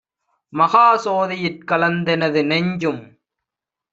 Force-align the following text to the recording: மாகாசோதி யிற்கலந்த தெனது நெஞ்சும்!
மாகாசோதி 0.53 1.37
யிற்கலந்த 1.43 2.05
தெனது 2.07 2.41
நெஞ்சும்! 2.43 3.01